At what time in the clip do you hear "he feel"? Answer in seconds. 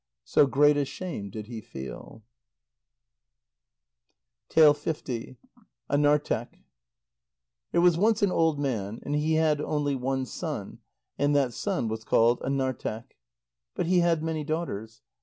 1.45-2.23